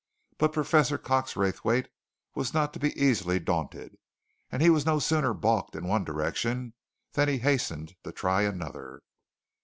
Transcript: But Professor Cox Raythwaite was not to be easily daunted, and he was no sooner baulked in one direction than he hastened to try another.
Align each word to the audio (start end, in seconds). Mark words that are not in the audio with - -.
But 0.39 0.51
Professor 0.51 0.97
Cox 0.97 1.35
Raythwaite 1.35 1.85
was 2.33 2.55
not 2.55 2.73
to 2.73 2.79
be 2.79 2.99
easily 2.99 3.37
daunted, 3.37 3.99
and 4.51 4.59
he 4.63 4.71
was 4.71 4.83
no 4.83 4.97
sooner 4.97 5.31
baulked 5.31 5.75
in 5.75 5.87
one 5.87 6.03
direction 6.03 6.73
than 7.13 7.27
he 7.27 7.37
hastened 7.37 7.95
to 8.03 8.11
try 8.11 8.41
another. 8.41 9.03